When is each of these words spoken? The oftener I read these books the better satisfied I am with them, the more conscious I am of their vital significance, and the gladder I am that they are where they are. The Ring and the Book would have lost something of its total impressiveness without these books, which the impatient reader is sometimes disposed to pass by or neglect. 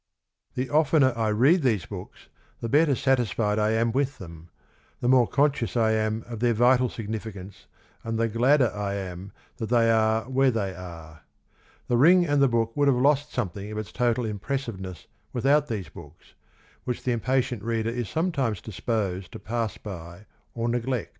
The 0.55 0.71
oftener 0.71 1.13
I 1.15 1.27
read 1.27 1.61
these 1.61 1.85
books 1.85 2.27
the 2.59 2.67
better 2.67 2.95
satisfied 2.95 3.59
I 3.59 3.69
am 3.73 3.91
with 3.91 4.17
them, 4.17 4.49
the 4.99 5.07
more 5.07 5.27
conscious 5.27 5.77
I 5.77 5.91
am 5.91 6.23
of 6.25 6.39
their 6.39 6.55
vital 6.55 6.89
significance, 6.89 7.67
and 8.03 8.17
the 8.17 8.27
gladder 8.27 8.71
I 8.73 8.95
am 8.95 9.31
that 9.57 9.67
they 9.69 9.91
are 9.91 10.23
where 10.23 10.49
they 10.49 10.73
are. 10.73 11.21
The 11.87 11.97
Ring 11.97 12.25
and 12.25 12.41
the 12.41 12.47
Book 12.47 12.75
would 12.75 12.87
have 12.87 12.97
lost 12.97 13.31
something 13.31 13.71
of 13.71 13.77
its 13.77 13.91
total 13.91 14.25
impressiveness 14.25 15.05
without 15.33 15.67
these 15.67 15.89
books, 15.89 16.33
which 16.83 17.03
the 17.03 17.11
impatient 17.11 17.61
reader 17.61 17.91
is 17.91 18.09
sometimes 18.09 18.59
disposed 18.59 19.31
to 19.33 19.39
pass 19.39 19.77
by 19.77 20.25
or 20.55 20.67
neglect. 20.67 21.09